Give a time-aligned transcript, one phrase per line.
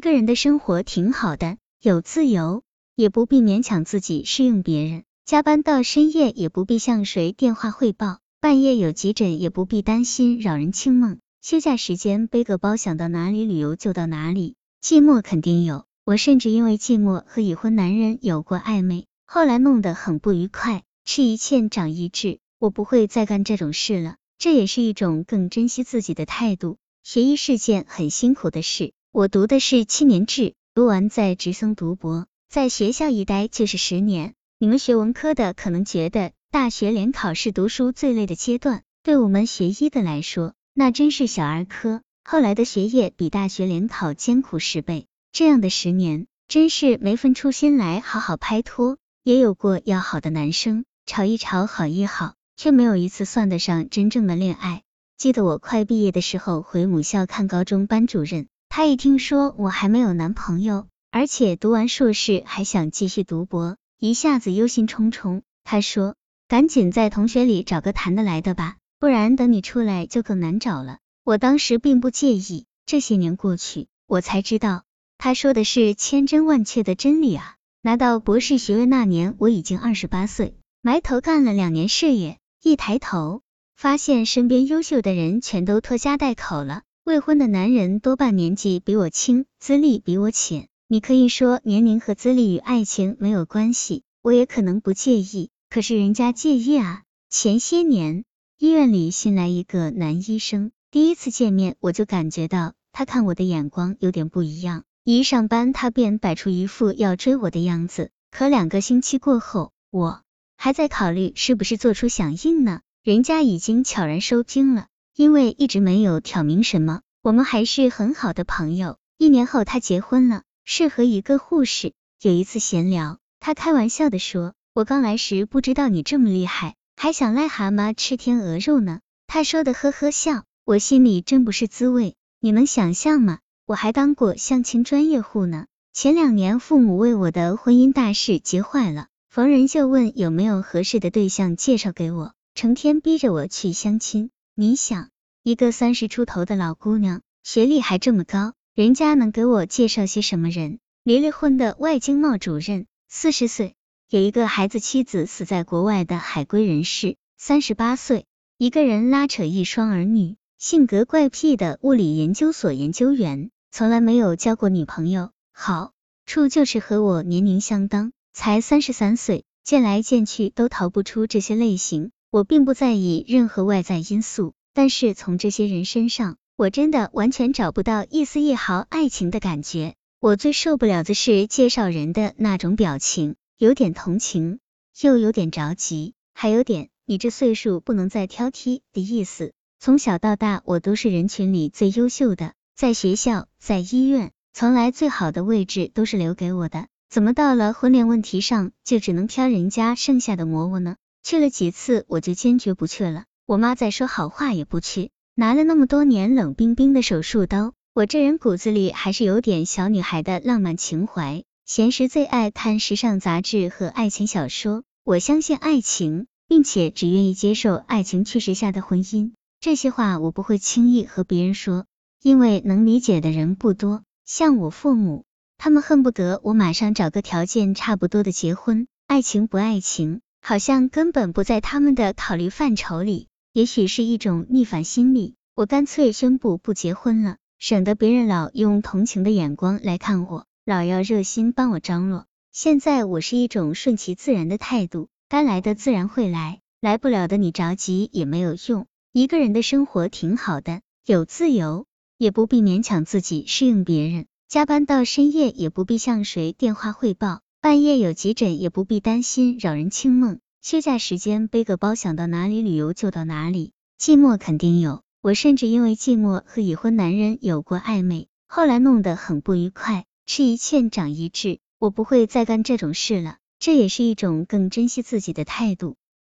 [0.00, 2.62] 一个人的生活挺好的，有自由，
[2.96, 5.04] 也不必勉强自己适应别人。
[5.26, 11.18] 加班到深夜也不必向谁电话汇报，半夜有急诊也不必担心扰人清梦。
[11.42, 14.54] 休假时间背个包想到哪里旅游就到哪里。
[14.82, 20.82] 寂寞肯定有，我甚至因为寂寞和已婚男人有过暧昧，后来弄得很不愉快。
[21.04, 24.16] 吃一堑长一智，我不会再干这种事了。
[24.38, 26.78] 这也是一种更珍惜自己的态度。
[27.02, 34.34] 学医是件很辛苦的事，我读的是七年制，读完再直升读博，在学校一待就是十年。
[34.56, 42.02] 你们学文科的可能觉得大学联考是读书最累的阶段，对我们学医的来说，那真是小儿科。
[42.22, 48.96] 后来的学业比大学联考艰苦十倍，这样的十年真是没分出心来好好拍拖。
[49.24, 52.34] 也有过要好的男生，吵一吵好一好。
[52.56, 54.82] 却没有一次算得上真正的恋爱。
[55.16, 65.42] 记得我快毕业的时候回母校看高中班主任，他一听说我还没有男朋友，而且读完硕士还想继续读博，一下子忧心忡忡。
[65.64, 66.14] 他说
[66.46, 72.64] ：“赶紧在同学里找个谈得来的吧，不然等你出来就更难找了。”我当时并不介意。
[72.86, 74.84] 这些年过去，我才知道
[75.18, 77.56] 他说的是千真万确的真理啊！
[77.82, 82.38] 拿到博士学位那年，我已经二十八岁，埋头干了两年事业。
[82.62, 83.42] 一抬头，
[83.74, 86.82] 发现身边优秀的人全都拖家带口了。
[87.02, 90.68] 未婚的男人多半年纪比我轻，资历比我浅。
[90.86, 95.48] 你可以说年龄和资历与爱情没有关系，我也可能不介意。
[95.70, 97.02] 可是人家介意啊。
[97.30, 98.24] 前些年，
[98.58, 104.84] 医院里新来一个男医生，第一次见面我就感觉到他看我的眼光有点不一样。
[105.02, 108.10] 一上班，他便摆出一副要追我的样子。
[108.30, 110.20] 可两个星期过后，我。
[110.58, 112.82] 还在考虑是不是做出响应呢？
[113.02, 117.00] 人家已经悄然收兵了，因为一直没有挑明什么。
[117.22, 118.96] 我们还是很好的朋友。
[119.18, 121.92] 一年后他结婚了，是和一个护士。
[122.22, 132.14] 有一次闲聊，他开玩笑的说：“我刚来时不知道你这么厉害，还想癞蛤蟆吃天鹅肉呢。”他说的呵呵笑，我心里真不是滋味。
[132.40, 133.38] 你能想象吗？
[133.66, 135.66] 我还当过相亲专业户呢。
[135.92, 139.08] 前两年父母为我的婚姻大事急坏了。
[139.28, 144.30] 逢人就问有没有合适的对象介绍给我，成天逼着我去相亲。
[144.54, 145.10] 你想，
[145.42, 150.80] 一个三十出头的老姑娘，学历还这么高，人家能给我介绍些什么人？
[151.02, 153.74] 离了婚的外经贸主任，四十岁，
[154.08, 158.26] 有一个孩子，妻子死在国外的海归人士，三十八岁，
[158.58, 165.92] 一个人拉扯一双儿女，性格怪癖的物理研究所研究员，从来没有交过女朋友，好
[166.26, 168.12] 处就是和我年龄相当。
[168.32, 172.12] 才三十三岁，见来见去都逃不出这些类型。
[172.32, 179.96] 我并不在意任何外在因素，但是从这些人身上，我真的完全找不到一丝一毫爱情的感觉。
[180.20, 184.60] 我最受不了的是介绍人的那种表情，有点同情，
[185.00, 189.52] 又有点着急，还有点你这岁数不能再挑剔的意思。
[189.80, 196.86] 从小到大，我都是人群里最优秀的，在学校，在医院，从来最好的位置都是留给我的。
[197.08, 200.94] 怎么到了婚恋问题上，就只能挑人家剩下的馍馍呢？
[201.22, 203.24] 去了几次，我就坚决不去了。
[203.46, 205.10] 我妈再说好话也不去。
[205.34, 211.44] 拿了那么多年冷冰冰的手术刀，我这人骨子里还是有点小女孩的浪漫情怀。
[211.66, 214.82] 闲时最爱看时尚杂志和爱情小说。
[215.04, 219.32] 我相信爱情，并且只愿意接受爱情驱使下的婚姻。
[219.60, 221.86] 这些话我不会轻易和别人说，
[222.22, 224.02] 因为能理解的人不多。
[224.24, 225.24] 像我父母。
[225.62, 233.28] 他们恨不得我马上找个条件差不多的结婚，爱情不爱情，好像根本不在他们的考虑范畴里。
[233.52, 242.26] 也许是一种逆反心理，我干脆宣布不结婚了，省得别人老用同情的眼光来看我，老要热心帮我张罗。
[242.52, 248.86] 现在我是一种顺其自然的态度，该来的自然会来，来不了的你着急也没有用。
[249.12, 251.86] 一个人的生活挺好的，有自由，
[252.18, 254.26] 也不必勉强自己适应别人。
[254.48, 260.40] 加班到深夜也不必向谁电话汇报，半夜有急诊也不必担心扰人清梦。
[260.62, 263.72] 休假时间背个包想到哪里旅游就到哪里。
[263.98, 270.06] 寂寞肯定有，我甚至因为寂寞和已婚男人有过暧昧，后来弄得很不愉快。
[270.24, 273.36] 吃一堑长一智，我不会再干这种事了。
[273.58, 275.96] 这也是一种更珍惜自己的态度。